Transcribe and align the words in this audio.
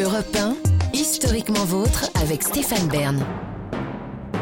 Europe 0.00 0.34
1, 0.34 0.56
historiquement 0.94 1.66
vôtre 1.66 2.08
avec 2.22 2.42
Stéphane 2.42 2.88
Bern. 2.88 3.22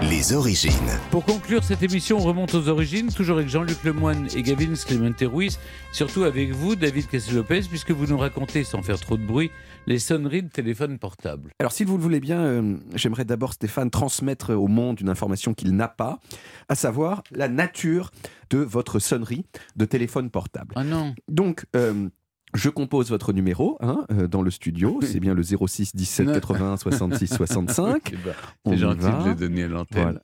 Les 0.09 0.33
origines. 0.33 0.71
Pour 1.11 1.25
conclure 1.25 1.65
cette 1.65 1.83
émission, 1.83 2.19
on 2.19 2.21
remonte 2.21 2.55
aux 2.55 2.69
origines, 2.69 3.13
toujours 3.13 3.39
avec 3.39 3.49
Jean-Luc 3.49 3.83
Lemoine 3.83 4.29
et 4.37 4.43
Gavin 4.43 4.75
Clemente 4.75 5.21
Ruiz, 5.23 5.59
surtout 5.91 6.23
avec 6.23 6.53
vous, 6.53 6.77
David 6.77 7.09
Cassel-Lopez, 7.09 7.63
puisque 7.69 7.91
vous 7.91 8.07
nous 8.07 8.17
racontez, 8.17 8.63
sans 8.63 8.81
faire 8.83 9.01
trop 9.01 9.17
de 9.17 9.27
bruit, 9.27 9.51
les 9.89 9.99
sonneries 9.99 10.45
de 10.45 10.49
téléphone 10.49 11.01
portable. 11.01 11.51
Alors, 11.59 11.73
si 11.73 11.83
vous 11.83 11.97
le 11.97 12.03
voulez 12.03 12.21
bien, 12.21 12.39
euh, 12.39 12.77
j'aimerais 12.95 13.25
d'abord, 13.25 13.53
Stéphane, 13.53 13.91
transmettre 13.91 14.51
au 14.51 14.69
monde 14.69 15.01
une 15.01 15.09
information 15.09 15.53
qu'il 15.53 15.75
n'a 15.75 15.89
pas, 15.89 16.21
à 16.69 16.77
savoir 16.77 17.25
la 17.33 17.49
nature 17.49 18.13
de 18.51 18.59
votre 18.59 19.01
sonnerie 19.01 19.45
de 19.75 19.85
téléphone 19.85 20.31
portable. 20.31 20.75
Ah 20.77 20.85
non 20.85 21.13
Donc, 21.29 21.67
euh, 21.75 22.09
je 22.55 22.69
compose 22.69 23.11
votre 23.11 23.33
numéro 23.33 23.77
hein, 23.81 24.05
euh, 24.13 24.27
dans 24.27 24.43
le 24.43 24.51
studio, 24.51 24.99
c'est 25.03 25.21
bien 25.21 25.35
le 25.35 25.43
06 25.43 25.95
17 25.95 26.27
Non. 26.27 26.33
81 26.35 26.77
66 26.77 27.27
65. 27.37 28.11
Eh 28.13 28.17
ben, 28.17 28.35
On 28.65 28.71
C'est 28.73 28.79
gentil 28.79 29.01
va. 29.03 29.23
de 29.25 29.35
donner 29.35 29.65
à 29.65 29.69
l'antenne. 29.69 30.03
Voilà. 30.03 30.21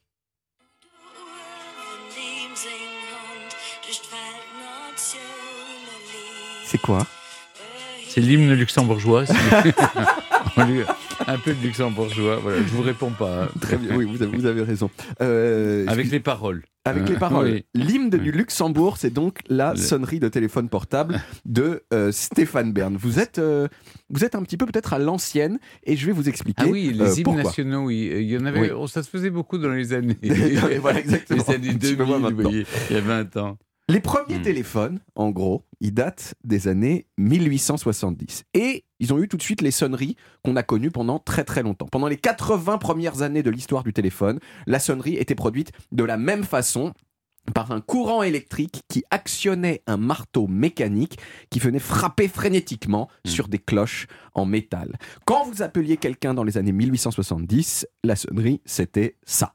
C'est 6.65 6.81
quoi? 6.81 7.07
C'est 8.09 8.21
l'hymne 8.21 8.53
luxembourgeois. 8.55 9.25
un 11.27 11.39
peu 11.39 11.53
de 11.55 11.63
luxembourgeois. 11.63 12.37
Voilà, 12.37 12.59
je 12.59 12.69
vous 12.73 12.83
réponds 12.83 13.11
pas. 13.11 13.45
hein. 13.45 13.49
Très 13.61 13.77
bien, 13.77 13.97
oui, 13.97 14.05
vous 14.05 14.23
avez, 14.23 14.37
vous 14.37 14.47
avez 14.47 14.63
raison. 14.63 14.91
Euh, 15.21 15.85
Avec 15.89 16.11
les 16.11 16.21
paroles. 16.21 16.63
Avec 16.85 17.03
Euh, 17.03 17.15
les 17.15 17.19
paroles. 17.19 17.51
oui. 17.51 17.65
L'hymne 17.75 18.11
du 18.11 18.31
Luxembourg, 18.31 18.97
c'est 18.97 19.11
donc 19.13 19.41
la 19.49 19.73
Le- 19.73 19.77
sonnerie 19.79 20.21
de 20.21 20.29
téléphone 20.29 20.69
portable 20.69 21.21
de 21.45 21.83
euh, 21.93 22.13
Stéphane 22.13 22.73
Bern. 22.73 22.97
Vous 22.97 23.19
êtes, 23.19 23.39
euh, 23.41 23.67
vous 24.09 24.25
êtes 24.25 24.37
un 24.37 24.43
petit 24.45 24.57
peu 24.57 24.67
peut-être 24.67 24.93
à 24.93 25.01
l'ancienne 25.01 25.59
et 25.83 25.97
je 25.97 26.07
vais 26.07 26.13
vous 26.13 26.29
expliquer 26.29 26.63
Ah 26.65 26.71
oui, 26.71 26.93
les 26.93 27.01
euh, 27.01 27.15
hymnes 27.17 27.23
pourquoi. 27.25 27.43
nationaux, 27.43 27.87
oui. 27.87 28.09
Il 28.13 28.31
y 28.31 28.39
en 28.39 28.45
avait, 28.47 28.61
Oui. 28.61 28.71
oh, 28.77 28.87
ça 28.87 29.03
se 29.03 29.11
faisait 29.11 29.31
beaucoup 29.31 29.59
dans 29.59 29.71
les 29.71 29.93
années. 29.93 30.17
Voilà, 30.81 31.01
exactement. 31.01 31.43
les 31.49 31.55
années 31.55 31.71
Un 31.71 31.75
petit 31.75 31.97
peu 31.97 32.05
2000, 32.05 32.19
moins 32.21 32.31
vous 32.31 32.41
voyez, 32.43 32.67
il 32.91 32.95
y 32.97 32.99
a 32.99 33.03
20 33.03 33.37
ans. 33.39 33.59
Les 33.89 34.01
premiers 34.01 34.39
Hmm. 34.39 34.43
téléphones, 34.43 35.01
en 35.15 35.31
gros, 35.31 35.65
ils 35.81 35.95
datent 35.95 36.35
des 36.43 36.67
années 36.67 37.07
1870. 37.19 38.43
Et 38.53 38.85
ils 38.99 39.13
ont 39.15 39.19
eu 39.23 39.29
tout 39.29 39.37
de 39.37 39.43
suite 39.43 39.61
les 39.63 39.71
sonneries 39.71 40.17
qu'on 40.43 40.57
a 40.57 40.65
connues 40.65 40.91
pendant 40.91 41.21
très 41.21 41.45
très 41.45 41.63
longtemps. 41.63 41.87
Pendant 41.87 42.09
les 42.09 42.17
80 42.17 42.79
premières 42.79 43.23
années 43.23 43.45
de 43.45 43.51
l'histoire 43.51 43.85
du 43.85 43.93
téléphone, 43.93 44.41
la 44.67 44.81
sonnerie 44.81 45.15
était 45.15 45.37
produite 45.37 45.71
de 45.93 46.03
la 46.03 46.17
même 46.17 46.43
façon 46.43 46.95
par 47.55 47.71
un 47.71 47.81
courant 47.81 48.25
électrique 48.25 48.83
qui 48.89 49.05
actionnait 49.13 49.85
un 49.87 49.99
marteau 49.99 50.49
mécanique 50.49 51.17
qui 51.49 51.61
venait 51.61 51.79
frapper 51.79 52.27
frénétiquement 52.27 53.09
Hmm. 53.25 53.29
sur 53.29 53.47
des 53.47 53.61
cloches 53.61 54.09
en 54.35 54.47
métal. 54.47 54.99
Quand 55.27 55.45
vous 55.45 55.63
appeliez 55.63 55.97
quelqu'un 55.97 56.35
dans 56.35 56.43
les 56.43 56.59
années 56.59 56.73
1870, 56.73 57.87
la 58.03 58.17
sonnerie, 58.17 58.61
c'était 58.65 59.17
ça. 59.25 59.55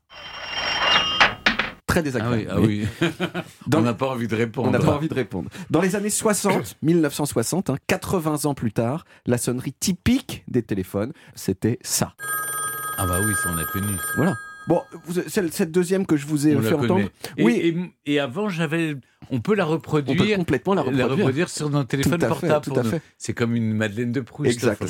Très 1.92 2.00
Ah 2.00 2.04
désagréable. 2.04 2.62
oui, 2.62 2.88
ah 3.02 3.06
oui. 3.06 3.10
Dans- 3.68 3.80
On 3.82 3.82
n'a 3.82 3.94
pas 3.94 4.08
envie 4.08 4.28
de 4.28 4.36
répondre. 4.36 4.70
on 4.70 4.72
n'a 4.72 4.80
pas 4.80 4.94
envie 4.96 5.10
de 5.10 5.14
répondre. 5.14 5.50
Dans 5.70 5.82
les 5.82 5.96
années 5.96 6.10
60, 6.10 6.78
1960, 6.82 7.70
hein, 7.72 7.76
80 7.88 8.46
ans 8.46 8.54
plus 8.54 8.72
tard, 8.72 9.06
la 9.26 9.38
sonnerie 9.38 9.74
typique 9.74 10.44
des 10.48 10.64
téléphones, 10.64 11.12
c'était 11.36 11.80
ça. 11.82 12.14
Ah 12.98 13.06
bah 13.06 13.20
oui, 13.26 13.34
ça 13.44 13.50
on 13.54 13.58
a 13.58 13.66
connu. 13.66 13.94
Voilà. 14.16 14.36
Bon, 14.68 14.82
cette 15.28 15.72
deuxième 15.72 16.06
que 16.06 16.16
je 16.18 16.26
vous 16.28 16.48
ai 16.48 16.56
On 16.56 16.60
la 16.62 16.70
fait 16.70 16.76
entendre. 16.76 17.10
Et, 17.38 17.44
Oui. 17.44 17.92
et, 18.06 18.14
et 18.14 18.20
avant, 18.20 18.48
j'avais. 18.50 18.96
On 19.30 19.40
peut 19.40 19.56
la 19.56 19.66
on 19.66 19.70
peut 19.70 19.74
reproduire. 19.76 20.38
complètement 20.38 20.74
la 20.74 20.82
reproduire. 20.84 21.50
sur 21.50 21.70
nos 21.70 21.84
téléphones 21.84 22.20
Tout 22.20 22.26
à 22.26 22.36
fait, 22.36 22.48
portables. 22.48 22.66
tout 22.66 22.80
à 22.80 22.84
fait. 22.84 23.02
C'est 23.18 23.34
comme 23.34 23.56
une 23.56 23.74
Madeleine 23.74 24.12
de 24.12 24.22
Proust. 24.22 24.52
Exact. 24.52 24.84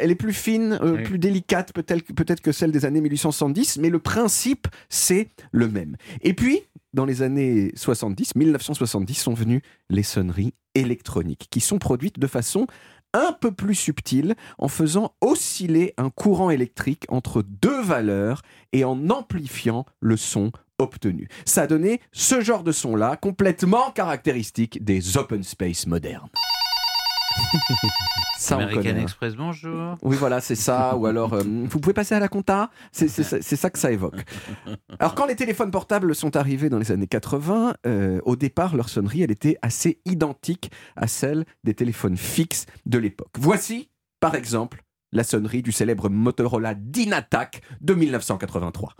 Elle 0.00 0.10
est 0.10 0.14
plus 0.14 0.32
fine, 0.32 0.78
euh, 0.82 0.96
Oui. 0.96 1.02
plus 1.02 1.18
délicate 1.18 1.72
peut-être 1.72 2.12
peut-être 2.14 2.40
que 2.40 2.52
celle 2.52 2.72
des 2.72 2.84
années 2.84 3.00
1870, 3.00 3.78
mais 3.78 3.90
le 3.90 3.98
principe, 3.98 4.68
c'est 4.88 5.28
le 5.52 5.68
même. 5.68 5.96
Et 6.22 6.34
puis, 6.34 6.60
dans 6.94 7.04
les 7.04 7.22
années 7.22 7.72
70, 7.74 8.34
1970, 8.36 9.14
sont 9.14 9.34
venues 9.34 9.62
les 9.90 10.02
sonneries 10.02 10.54
électroniques, 10.74 11.48
qui 11.50 11.60
sont 11.60 11.78
produites 11.78 12.18
de 12.18 12.26
façon 12.26 12.66
un 13.14 13.32
peu 13.32 13.52
plus 13.52 13.74
subtile, 13.74 14.34
en 14.58 14.68
faisant 14.68 15.14
osciller 15.20 15.94
un 15.96 16.10
courant 16.10 16.50
électrique 16.50 17.06
entre 17.08 17.42
deux 17.42 17.82
valeurs 17.82 18.42
et 18.72 18.84
en 18.84 19.10
amplifiant 19.10 19.86
le 20.00 20.16
son 20.16 20.52
obtenu. 20.78 21.28
Ça 21.44 21.62
a 21.62 21.66
donné 21.66 22.00
ce 22.12 22.40
genre 22.40 22.62
de 22.62 22.72
son-là, 22.72 23.16
complètement 23.16 23.90
caractéristique 23.90 24.84
des 24.84 25.16
open 25.16 25.42
space 25.42 25.86
modernes. 25.86 26.30
Ça, 28.38 28.56
on 28.56 28.60
American 28.60 28.82
connaît, 28.82 29.00
hein. 29.00 29.02
Express, 29.02 29.34
bonjour. 29.36 29.96
Oui, 30.02 30.16
voilà, 30.16 30.40
c'est 30.40 30.54
ça. 30.54 30.96
Ou 30.96 31.06
alors, 31.06 31.34
euh, 31.34 31.42
vous 31.44 31.78
pouvez 31.80 31.92
passer 31.92 32.14
à 32.14 32.20
la 32.20 32.28
compta 32.28 32.70
C'est 32.90 33.06
c'est 33.08 33.22
ça- 33.22 33.42
c'est 33.42 33.56
ça 33.56 33.68
que 33.70 33.78
ça 33.78 33.92
évoque. 33.92 34.16
Alors, 34.98 35.14
quand 35.14 35.26
les 35.26 35.36
téléphones 35.36 35.70
portables 35.70 36.14
sont 36.14 36.36
arrivés 36.36 36.70
dans 36.70 36.78
les 36.78 36.90
années 36.90 37.06
80, 37.06 37.74
euh, 37.86 38.20
au 38.24 38.36
départ, 38.36 38.76
leur 38.76 38.88
sonnerie, 38.88 39.22
elle 39.22 39.30
était 39.30 39.58
assez 39.62 40.00
identique 40.06 40.70
à 40.96 41.06
celle 41.06 41.44
des 41.64 41.74
téléphones 41.74 42.16
fixes 42.16 42.64
de 42.86 42.98
l'époque. 42.98 43.32
Voici, 43.38 43.90
par 44.20 44.34
exemple, 44.34 44.82
la 45.12 45.24
sonnerie 45.24 45.62
du 45.62 45.72
célèbre 45.72 46.08
Motorola 46.08 46.74
Dynatac 46.74 47.60
de 47.80 47.94
1983. 47.94 48.94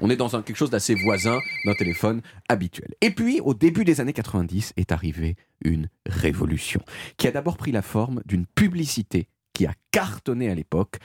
On 0.00 0.10
est 0.10 0.16
dans 0.16 0.34
un- 0.36 0.42
quelque 0.42 0.56
chose 0.56 0.70
d'assez 0.70 0.94
voisin 0.94 1.38
d'un 1.64 1.74
téléphone 1.74 2.20
habituel. 2.48 2.94
Et 3.00 3.10
puis, 3.10 3.40
au 3.40 3.54
début 3.54 3.84
des 3.84 4.00
années 4.00 4.12
90, 4.12 4.72
est 4.76 4.92
arrivée 4.92 5.36
une 5.64 5.88
révolution, 6.06 6.80
qui 7.16 7.28
a 7.28 7.30
d'abord 7.30 7.56
pris 7.56 7.72
la 7.72 7.82
forme 7.82 8.20
d'une 8.26 8.46
publicité 8.46 9.28
qui 9.52 9.66
a 9.66 9.72
cartonné 9.92 10.50
à 10.50 10.54
l'époque. 10.54 10.96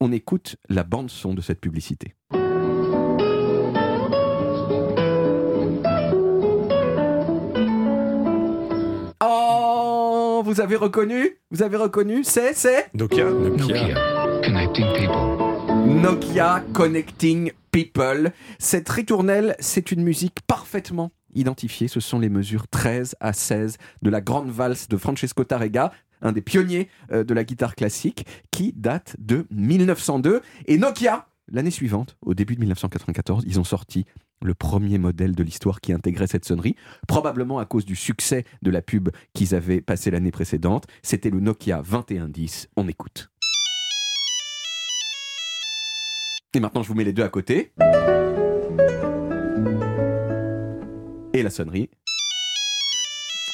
On 0.00 0.12
écoute 0.12 0.56
la 0.68 0.82
bande-son 0.82 1.34
de 1.34 1.40
cette 1.42 1.60
publicité. 1.60 2.14
Oh, 9.20 10.42
vous 10.44 10.60
avez 10.60 10.76
reconnu? 10.76 11.38
Vous 11.50 11.62
avez 11.62 11.76
reconnu? 11.76 12.22
C'est, 12.24 12.54
c'est? 12.54 12.86
Nokia. 12.94 13.24
Connecting 14.44 14.86
people. 14.96 15.37
Nokia 15.88 16.62
Connecting 16.74 17.52
People. 17.70 18.32
Cette 18.58 18.88
ritournelle, 18.88 19.56
c'est 19.58 19.90
une 19.90 20.02
musique 20.02 20.40
parfaitement 20.46 21.10
identifiée. 21.34 21.88
Ce 21.88 21.98
sont 21.98 22.18
les 22.18 22.28
mesures 22.28 22.68
13 22.68 23.16
à 23.20 23.32
16 23.32 23.78
de 24.02 24.10
la 24.10 24.20
grande 24.20 24.50
valse 24.50 24.88
de 24.88 24.96
Francesco 24.96 25.44
Tarrega, 25.44 25.92
un 26.20 26.32
des 26.32 26.42
pionniers 26.42 26.88
euh, 27.10 27.24
de 27.24 27.32
la 27.32 27.42
guitare 27.42 27.74
classique, 27.74 28.26
qui 28.50 28.74
date 28.76 29.16
de 29.18 29.46
1902. 29.50 30.42
Et 30.66 30.76
Nokia, 30.76 31.26
l'année 31.50 31.70
suivante, 31.70 32.16
au 32.20 32.34
début 32.34 32.54
de 32.54 32.60
1994, 32.60 33.44
ils 33.46 33.58
ont 33.58 33.64
sorti 33.64 34.04
le 34.42 34.54
premier 34.54 34.98
modèle 34.98 35.34
de 35.34 35.42
l'histoire 35.42 35.80
qui 35.80 35.92
intégrait 35.92 36.26
cette 36.26 36.44
sonnerie, 36.44 36.76
probablement 37.08 37.58
à 37.58 37.64
cause 37.64 37.84
du 37.84 37.96
succès 37.96 38.44
de 38.62 38.70
la 38.70 38.82
pub 38.82 39.08
qu'ils 39.32 39.54
avaient 39.54 39.80
passé 39.80 40.10
l'année 40.10 40.30
précédente. 40.30 40.84
C'était 41.02 41.30
le 41.30 41.40
Nokia 41.40 41.82
2110. 41.82 42.68
On 42.76 42.88
écoute. 42.88 43.30
Et 46.54 46.60
maintenant, 46.60 46.82
je 46.82 46.88
vous 46.88 46.94
mets 46.94 47.04
les 47.04 47.12
deux 47.12 47.24
à 47.24 47.28
côté. 47.28 47.72
Et 51.34 51.42
la 51.42 51.50
sonnerie. 51.50 51.90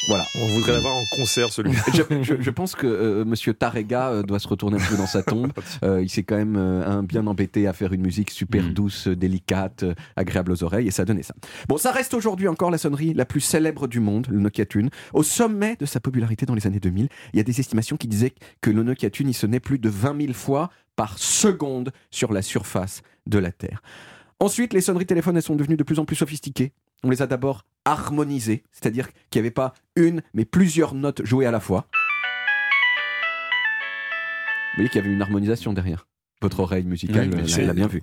Voilà. 0.08 0.24
On 0.36 0.46
voudrait 0.48 0.72
l'avoir 0.72 0.94
en 0.94 1.04
concert 1.16 1.50
celui-là. 1.50 1.80
Je, 1.94 2.02
je- 2.22 2.40
je 2.42 2.50
pense 2.50 2.74
que 2.74 2.86
euh, 2.86 3.24
Monsieur 3.24 3.54
Tarrega 3.54 4.10
euh, 4.10 4.22
doit 4.22 4.38
se 4.38 4.46
retourner 4.48 4.76
un 4.76 4.84
peu 4.86 4.96
dans 4.96 5.06
sa 5.06 5.22
tombe. 5.22 5.52
Euh, 5.82 6.02
il 6.02 6.08
s'est 6.08 6.22
quand 6.22 6.36
même 6.36 6.56
euh, 6.56 6.86
un 6.86 7.02
bien 7.02 7.26
embêté 7.26 7.66
à 7.66 7.72
faire 7.72 7.92
une 7.92 8.02
musique 8.02 8.30
super 8.30 8.62
Mm. 8.64 8.72
douce, 8.74 9.08
délicate, 9.08 9.82
euh, 9.82 9.94
agréable 10.16 10.52
aux 10.52 10.62
oreilles, 10.62 10.86
et 10.88 10.90
ça 10.90 11.04
donnait 11.04 11.22
ça. 11.22 11.34
Bon, 11.68 11.76
ça 11.78 11.90
reste 11.90 12.14
aujourd'hui 12.14 12.48
encore 12.48 12.70
la 12.70 12.78
sonnerie 12.78 13.12
la 13.14 13.24
plus 13.24 13.40
célèbre 13.40 13.86
du 13.88 13.98
monde, 14.00 14.26
le 14.30 14.38
Nokia 14.38 14.66
Tune. 14.66 14.90
Au 15.12 15.22
sommet 15.22 15.76
de 15.76 15.86
sa 15.86 16.00
popularité 16.00 16.46
dans 16.46 16.54
les 16.54 16.66
années 16.66 16.80
2000, 16.80 17.08
il 17.32 17.36
y 17.36 17.40
a 17.40 17.42
des 17.42 17.60
estimations 17.60 17.96
qui 17.96 18.08
disaient 18.08 18.34
que 18.60 18.70
le 18.70 18.82
Nokia 18.82 19.10
Tune, 19.10 19.28
il 19.28 19.34
sonnait 19.34 19.60
plus 19.60 19.78
de 19.78 19.88
20 19.88 20.20
000 20.20 20.32
fois 20.32 20.70
par 20.96 21.18
seconde 21.18 21.92
sur 22.10 22.32
la 22.32 22.42
surface 22.42 23.02
de 23.26 23.38
la 23.38 23.50
Terre. 23.52 23.82
Ensuite, 24.40 24.72
les 24.72 24.80
sonneries 24.80 25.06
téléphones, 25.06 25.36
elles 25.36 25.42
sont 25.42 25.56
devenues 25.56 25.76
de 25.76 25.82
plus 25.84 25.98
en 25.98 26.04
plus 26.04 26.16
sophistiquées. 26.16 26.72
On 27.04 27.10
les 27.10 27.20
a 27.20 27.26
d'abord 27.26 27.66
harmonisées, 27.84 28.64
c'est-à-dire 28.72 29.08
qu'il 29.28 29.40
n'y 29.42 29.46
avait 29.46 29.52
pas 29.54 29.74
une, 29.94 30.22
mais 30.32 30.46
plusieurs 30.46 30.94
notes 30.94 31.22
jouées 31.22 31.44
à 31.44 31.50
la 31.50 31.60
fois. 31.60 31.86
Vous 34.72 34.76
voyez 34.76 34.88
qu'il 34.88 35.02
y 35.02 35.04
avait 35.04 35.12
une 35.12 35.20
harmonisation 35.20 35.74
derrière. 35.74 36.06
Votre 36.40 36.60
oreille 36.60 36.84
musicale 36.84 37.30
Oui, 37.30 37.64
l'a 37.66 37.74
bien 37.74 37.88
vu. 37.88 38.02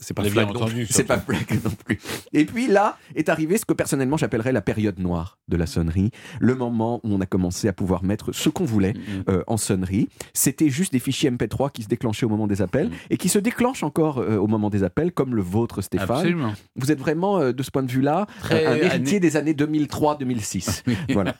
C'est 0.00 0.14
pas 0.14 0.24
flag 0.24 0.48
non 0.48 0.54
entendu. 0.56 0.74
plus. 0.84 0.86
C'est 0.90 1.04
pas 1.04 1.18
Flag 1.18 1.60
non 1.64 1.70
plus. 1.84 1.98
Et 2.32 2.44
puis 2.44 2.66
là 2.68 2.96
est 3.14 3.28
arrivé 3.28 3.56
ce 3.58 3.64
que 3.64 3.72
personnellement 3.72 4.16
j'appellerais 4.16 4.52
la 4.52 4.60
période 4.60 4.98
noire 4.98 5.38
de 5.48 5.56
la 5.56 5.66
sonnerie, 5.66 6.10
le 6.40 6.54
moment 6.54 7.00
où 7.04 7.14
on 7.14 7.20
a 7.20 7.26
commencé 7.26 7.68
à 7.68 7.72
pouvoir 7.72 8.04
mettre 8.04 8.32
ce 8.32 8.48
qu'on 8.50 8.64
voulait 8.64 8.92
Mhm. 8.94 9.24
euh, 9.28 9.42
en 9.46 9.56
sonnerie. 9.56 10.08
C'était 10.34 10.68
juste 10.68 10.92
des 10.92 10.98
fichiers 10.98 11.30
MP3 11.30 11.70
qui 11.72 11.82
se 11.82 11.88
déclenchaient 11.88 12.26
au 12.26 12.28
moment 12.28 12.46
des 12.46 12.60
appels 12.62 12.88
Mhm. 12.88 12.94
et 13.10 13.16
qui 13.16 13.28
se 13.28 13.38
déclenchent 13.38 13.82
encore 13.82 14.18
euh, 14.18 14.36
au 14.36 14.46
moment 14.46 14.68
des 14.70 14.82
appels, 14.84 15.12
comme 15.12 15.34
le 15.34 15.42
vôtre, 15.42 15.80
Stéphane. 15.82 16.10
Absolument. 16.18 16.52
Vous 16.76 16.92
êtes 16.92 16.98
vraiment, 16.98 17.38
euh, 17.40 17.52
de 17.52 17.62
ce 17.62 17.70
point 17.70 17.82
de 17.82 17.90
vue-là, 17.90 18.26
un 18.50 18.56
héritier 18.56 18.90
année- 19.16 19.20
des 19.20 19.36
années 19.36 19.54
2003-2006. 19.54 20.82
voilà. 21.10 21.34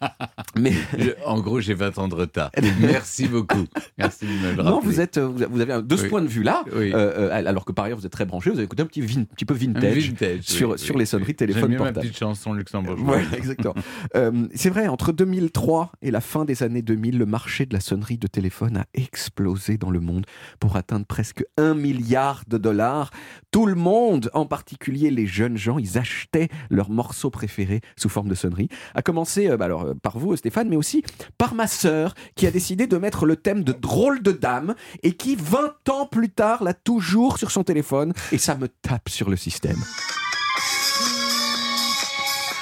Mais 0.59 0.73
Je- 0.99 1.11
en 1.27 1.41
gros, 1.41 1.61
j'ai 1.61 1.75
20 1.75 1.99
ans 1.99 2.09
de 2.09 2.15
retard. 2.15 2.51
Merci 2.81 3.29
beaucoup. 3.29 3.65
Merci 3.99 4.27
de 4.27 4.31
me 4.31 4.57
le 4.57 4.63
non, 4.63 4.81
vous 4.81 5.01
êtes, 5.01 5.19
vous 5.19 5.61
avez 5.61 5.83
de 5.83 5.97
ce 5.97 6.03
Oui. 6.05 6.09
point 6.09 6.23
de 6.23 6.27
vue-là, 6.29 6.65
Oui. 6.75 6.93
alors 6.93 7.65
que 7.65 7.73
par 7.73 7.85
ailleurs 7.87 7.99
vous 7.99 8.07
êtes 8.07 8.13
très 8.13 8.25
branché, 8.25 8.38
vous 8.47 8.57
avez 8.57 8.65
écouté 8.65 8.83
un 8.83 8.87
petit, 8.87 9.01
vin- 9.01 9.25
petit 9.25 9.45
peu 9.45 9.55
vintage. 9.55 10.09
vintage, 10.11 10.41
sur- 10.43 10.71
oui, 10.71 10.79
sur 10.79 10.95
oui, 10.95 11.01
les 11.01 11.07
sonneries 11.07 11.29
oui. 11.29 11.35
téléphone 11.37 11.69
bien 11.71 11.79
ma 11.79 11.85
portable. 11.87 12.07
petite 12.07 12.19
chanson 12.19 12.53
luxembourgeoise. 12.53 13.09
Ouais, 13.09 13.25
exactement. 13.39 13.75
Euh, 14.17 14.47
c'est 14.55 14.71
vrai, 14.71 14.89
entre 14.89 15.13
2003 15.13 15.93
et 16.03 16.11
la 16.11 16.21
fin 16.21 16.45
des 16.45 16.63
années 16.63 16.83
2000, 16.83 17.19
le 17.19 17.27
marché 17.27 17.67
de 17.67 17.75
la 17.75 17.81
sonnerie 17.81 18.19
de 18.19 18.27
téléphone 18.27 18.77
a 18.79 18.87
explosé 18.95 19.77
dans 19.79 19.91
le 19.91 20.01
monde 20.01 20.27
pour 20.61 20.77
atteindre 20.77 21.07
presque 21.07 21.45
un 21.57 21.75
milliard 21.75 22.43
de 22.49 22.59
dollars. 22.59 23.11
Tout 23.51 23.67
le 23.67 23.75
monde, 23.75 24.31
en 24.35 24.47
particulier 24.47 25.11
les 25.11 25.27
jeunes 25.27 25.57
gens, 25.57 25.79
ils 25.79 25.99
achetaient 25.99 26.49
leurs 26.71 26.91
morceaux 26.91 27.31
préférés 27.31 27.81
sous 27.97 28.09
forme 28.09 28.29
de 28.29 28.35
sonnerie. 28.35 28.69
À 28.95 29.03
commencer 29.03 29.49
euh, 29.49 29.57
bah 29.57 29.65
alors, 29.67 29.83
euh, 29.85 29.95
par 29.95 30.19
vous, 30.19 30.37
Stéphane, 30.37 30.69
mais 30.69 30.77
aussi 30.77 31.03
par 31.39 31.55
ma 31.55 31.67
sœur, 31.67 32.15
qui 32.37 32.47
a 32.47 32.51
décidé 32.51 32.87
de 32.87 32.97
mettre 32.97 33.27
le 33.27 33.37
thème 33.37 33.65
de 33.65 33.73
drôle 33.73 34.23
de 34.23 34.33
dame 34.33 34.75
et 35.03 35.13
qui, 35.13 35.37
20 35.37 35.89
ans 35.91 36.07
plus 36.07 36.29
tard, 36.31 36.63
l'a 36.63 36.75
toujours 36.75 37.39
sur 37.39 37.51
son 37.51 37.65
téléphone 37.65 38.13
et 38.33 38.39
ça 38.39 38.55
me 38.55 38.69
tape 38.69 39.09
sur 39.09 39.31
le 39.31 39.37
système. 39.37 39.83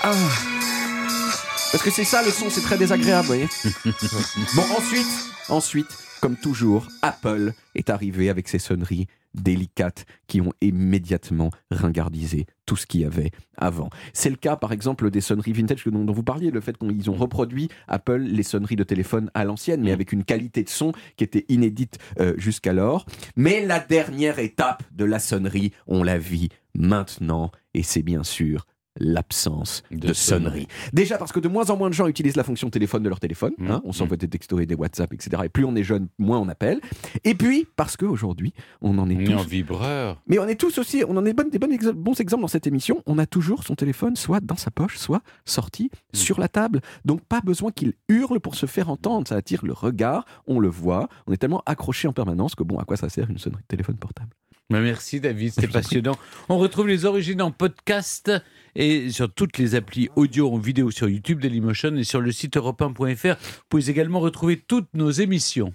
Ah. 0.02 0.12
Parce 1.72 1.82
que 1.82 1.90
c'est 1.90 2.04
ça 2.04 2.22
le 2.22 2.30
son, 2.30 2.48
c'est 2.48 2.60
très 2.60 2.78
désagréable, 2.78 3.26
vous 3.26 3.34
voyez. 3.34 3.48
bon, 4.54 4.64
ensuite, 4.76 5.06
ensuite, 5.48 5.98
comme 6.20 6.36
toujours, 6.36 6.86
Apple 7.02 7.52
est 7.74 7.90
arrivé 7.90 8.30
avec 8.30 8.48
ses 8.48 8.58
sonneries 8.58 9.08
délicates 9.36 10.06
qui 10.26 10.40
ont 10.40 10.52
immédiatement 10.60 11.50
ringardisé 11.70 12.46
tout 12.64 12.76
ce 12.76 12.86
qu'il 12.86 13.02
y 13.02 13.04
avait 13.04 13.30
avant. 13.56 13.90
C'est 14.12 14.30
le 14.30 14.36
cas, 14.36 14.56
par 14.56 14.72
exemple, 14.72 15.10
des 15.10 15.20
sonneries 15.20 15.52
vintage 15.52 15.84
dont, 15.84 16.04
dont 16.04 16.12
vous 16.12 16.22
parliez, 16.22 16.50
le 16.50 16.60
fait 16.60 16.76
qu'ils 16.76 17.10
ont 17.10 17.14
reproduit 17.14 17.68
Apple 17.86 18.18
les 18.18 18.42
sonneries 18.42 18.76
de 18.76 18.84
téléphone 18.84 19.30
à 19.34 19.44
l'ancienne, 19.44 19.82
mais 19.82 19.92
avec 19.92 20.12
une 20.12 20.24
qualité 20.24 20.62
de 20.62 20.68
son 20.68 20.92
qui 21.16 21.24
était 21.24 21.44
inédite 21.48 21.98
euh, 22.20 22.34
jusqu'alors. 22.36 23.06
Mais 23.36 23.64
la 23.64 23.78
dernière 23.78 24.38
étape 24.38 24.82
de 24.92 25.04
la 25.04 25.18
sonnerie, 25.18 25.72
on 25.86 26.02
la 26.02 26.18
vit 26.18 26.48
maintenant, 26.74 27.50
et 27.74 27.82
c'est 27.82 28.02
bien 28.02 28.24
sûr 28.24 28.66
l'absence 28.98 29.82
de, 29.90 30.08
De 30.08 30.12
sonnerie. 30.12 30.68
Déjà 30.92 31.18
parce 31.18 31.32
que 31.32 31.40
de 31.40 31.48
moins 31.48 31.70
en 31.70 31.76
moins 31.76 31.88
de 31.88 31.94
gens 31.94 32.06
utilisent 32.06 32.36
la 32.36 32.44
fonction 32.44 32.70
téléphone 32.70 33.02
de 33.02 33.08
leur 33.08 33.20
téléphone. 33.20 33.52
Mmh. 33.58 33.70
hein, 33.70 33.82
on 33.84 33.92
s'envoie 33.92 34.16
des 34.16 34.28
textos 34.28 34.60
et 34.60 34.66
des 34.66 34.74
WhatsApp, 34.74 35.12
etc. 35.12 35.42
Et 35.44 35.48
plus 35.48 35.64
on 35.64 35.74
est 35.76 35.82
jeune, 35.82 36.08
moins 36.18 36.38
on 36.38 36.48
appelle. 36.48 36.80
Et 37.24 37.34
puis 37.34 37.66
parce 37.76 37.96
qu'aujourd'hui, 37.96 38.52
on 38.80 38.98
en 38.98 39.08
est 39.10 39.16
On 39.16 39.24
tous 39.24 39.32
en 39.40 39.44
vibreur. 39.44 40.22
mais 40.26 40.38
on 40.38 40.46
est 40.48 40.58
tous 40.60 40.78
aussi, 40.78 41.02
on 41.08 41.16
en 41.16 41.24
est 41.24 41.32
bonne- 41.32 41.50
des 41.50 41.58
bonnes 41.58 41.72
ex- 41.72 41.86
bons 41.86 42.18
exemples 42.20 42.42
dans 42.42 42.48
cette 42.48 42.66
émission. 42.66 43.02
On 43.06 43.18
a 43.18 43.26
toujours 43.26 43.64
son 43.64 43.74
téléphone 43.74 44.16
soit 44.16 44.40
dans 44.40 44.56
sa 44.56 44.70
poche, 44.70 44.96
soit 44.98 45.22
sorti 45.44 45.84
Mm. 46.12 46.16
sur 46.16 46.40
la 46.40 46.48
table. 46.48 46.80
Donc 47.04 47.20
pas 47.24 47.40
besoin 47.40 47.70
qu'il 47.72 47.92
hurle 48.08 48.40
pour 48.40 48.54
se 48.54 48.66
faire 48.66 48.90
entendre. 48.90 49.26
Ça 49.28 49.36
attire 49.36 49.64
le 49.64 49.72
regard, 49.72 50.24
on 50.46 50.58
le 50.60 50.68
voit. 50.68 51.08
On 51.26 51.32
est 51.32 51.36
tellement 51.36 51.62
accroché 51.66 52.08
en 52.08 52.12
permanence 52.12 52.54
que 52.54 52.62
bon, 52.62 52.78
à 52.78 52.84
quoi 52.84 52.96
ça 52.96 53.08
sert 53.08 53.30
une 53.30 53.38
sonnerie 53.38 53.62
de 53.62 53.66
téléphone 53.68 53.96
portable? 53.96 54.30
Merci 54.70 55.20
David, 55.20 55.52
c'était 55.52 55.68
en 55.68 55.72
passionnant. 55.72 56.18
On 56.48 56.58
retrouve 56.58 56.88
les 56.88 57.04
origines 57.04 57.42
en 57.42 57.50
podcast 57.50 58.32
et 58.74 59.10
sur 59.10 59.32
toutes 59.32 59.58
les 59.58 59.74
applis 59.74 60.08
audio 60.16 60.50
ou 60.52 60.58
vidéo 60.58 60.90
sur 60.90 61.08
YouTube 61.08 61.40
Dailymotion 61.40 61.96
et 61.96 62.04
sur 62.04 62.20
le 62.20 62.32
site 62.32 62.56
europe1.fr. 62.56 63.36
Vous 63.36 63.62
pouvez 63.68 63.90
également 63.90 64.20
retrouver 64.20 64.56
toutes 64.58 64.92
nos 64.94 65.10
émissions. 65.10 65.72